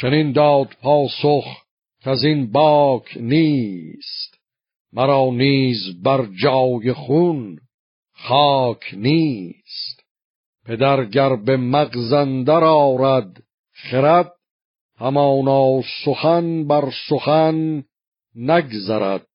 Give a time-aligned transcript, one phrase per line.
[0.00, 1.44] چنین داد پاسخ
[2.00, 4.38] که از این باک نیست.
[4.92, 7.58] مرا نیز بر جای خون
[8.14, 10.02] خاک نیست.
[10.64, 13.42] پدر گر به مغزندر آرد
[13.72, 14.32] خرد
[14.96, 17.84] همانا سخن بر سخن
[18.34, 19.26] نگذرد.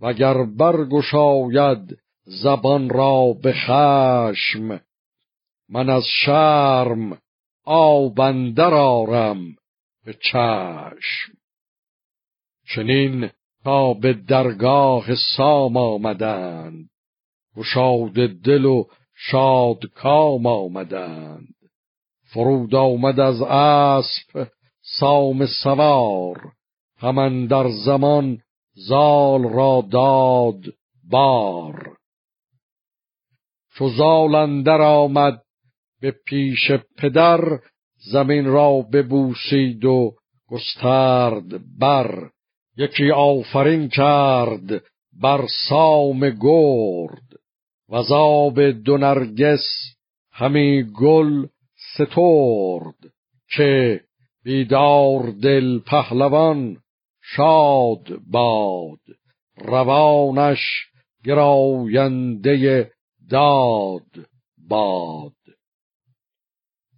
[0.00, 4.80] وگر برگشاید زبان را به خشم
[5.68, 7.18] من از شرم
[7.64, 9.56] آبندر آرم.
[10.04, 11.32] به چشم.
[12.74, 13.30] چنین
[13.64, 16.90] تا به درگاه سام آمدند.
[17.56, 18.12] گشاد
[18.44, 21.54] دل و شاد کام آمدند.
[22.32, 24.48] فرود آمد از اسب
[25.00, 26.52] سام سوار.
[26.98, 28.38] همان در زمان
[28.74, 30.74] زال را داد
[31.10, 31.96] بار.
[33.74, 34.34] چو زال
[34.80, 35.42] آمد
[36.00, 37.58] به پیش پدر
[38.12, 40.14] زمین را ببوسید و
[40.48, 42.30] گسترد بر.
[42.76, 44.82] یکی آفرین کرد
[45.22, 47.22] بر سام گرد.
[47.88, 49.66] و زاب دو نرگس
[50.32, 51.46] همی گل
[51.94, 53.12] سترد.
[53.56, 54.00] که
[54.44, 56.76] بیدار دل پهلوان
[57.22, 59.00] شاد باد.
[59.56, 60.60] روانش
[61.24, 62.90] گراینده
[63.30, 64.26] داد
[64.68, 65.43] باد.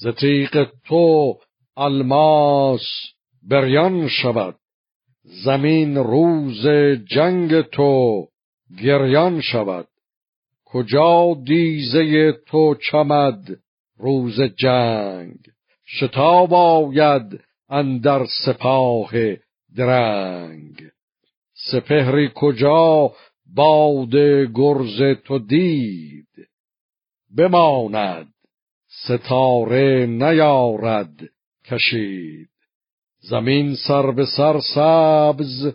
[0.00, 0.06] ز
[0.86, 1.38] تو
[1.76, 2.86] الماس
[3.42, 4.56] بریان شود.
[5.44, 6.66] زمین روز
[7.10, 8.26] جنگ تو
[8.82, 9.88] گریان شود.
[10.64, 13.42] کجا دیزه تو چمد
[13.96, 15.38] روز جنگ؟
[15.86, 19.10] شتاب آید اندر سپاه
[19.76, 20.82] درنگ.
[21.70, 23.12] سپهری کجا
[23.56, 24.14] باد
[24.54, 26.28] گرز تو دید؟
[27.36, 28.34] بماند
[28.90, 31.20] ستاره نیارد
[31.64, 32.48] کشید.
[33.20, 35.74] زمین سر به سر سبز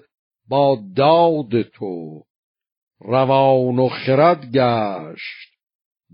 [0.49, 2.23] با داد تو.
[2.99, 5.51] روان و خرد گشت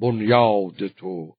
[0.01, 1.33] بنیاد تو.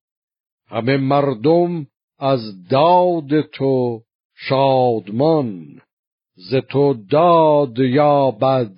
[0.67, 1.87] همه مردم
[2.19, 4.03] از داد تو
[4.35, 5.81] شادمان.
[6.35, 8.77] ز تو داد یا بد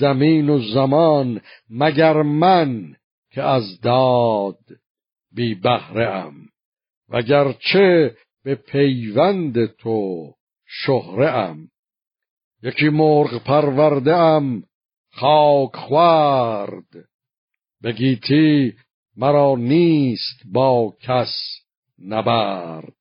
[0.00, 1.40] زمین و زمان
[1.70, 2.96] مگر من
[3.30, 4.58] که از داد
[5.36, 6.34] بی بهره ام
[7.08, 10.32] وگرچه به پیوند تو
[10.66, 11.68] شهره ام
[12.62, 14.62] یکی مرغ پرورده ام
[15.12, 17.08] خاک خوارد.
[17.82, 18.74] بگیتی
[19.16, 21.34] مرا نیست با کس
[21.98, 22.92] نبرد.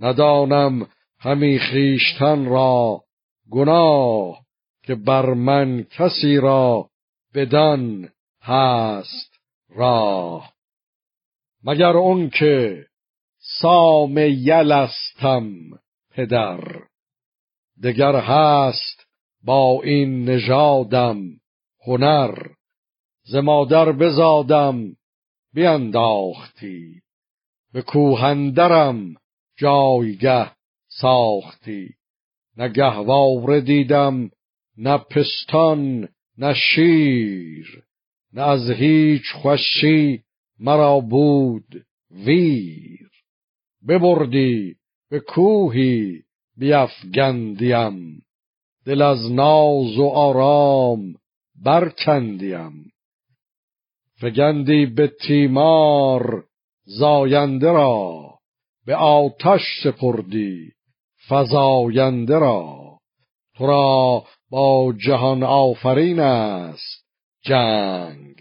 [0.00, 0.86] ندانم
[1.18, 3.04] همی خیشتن را
[3.50, 4.44] گناه
[4.82, 6.90] که بر من کسی را
[7.34, 8.08] بدان
[8.42, 9.32] هست
[9.70, 10.51] راه.
[11.64, 12.86] مگر اون که
[13.38, 15.50] سام یلستم
[16.10, 16.82] پدر.
[17.82, 19.06] دگر هست
[19.44, 21.22] با این نژادم
[21.86, 22.48] هنر.
[23.22, 24.96] ز مادر بزادم
[25.54, 27.02] بینداختی.
[27.72, 29.14] به کوهندرم
[29.58, 30.50] جایگه
[30.88, 31.94] ساختی.
[32.56, 34.30] نه گهواره دیدم
[34.76, 36.08] نه پستان
[36.38, 37.82] نه شیر.
[38.32, 40.22] نه از هیچ خوشی
[40.62, 43.10] مرا بود ویر.
[43.88, 44.74] ببردی
[45.10, 46.22] به کوهی
[46.56, 48.22] بیافگندیم
[48.86, 51.14] دل از ناز و آرام
[51.64, 52.92] برکندیم.
[54.20, 56.44] فگندی به تیمار
[56.84, 58.34] زاینده را
[58.86, 60.72] به آتش سپردی
[61.28, 62.82] فزاینده را.
[63.56, 67.06] تو را با جهان آفرین است
[67.44, 68.34] جنگ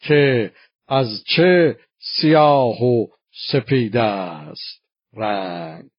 [0.00, 0.52] که
[0.88, 3.06] از چه سیاه و
[3.50, 4.80] سپید است؟
[5.16, 5.90] رنگ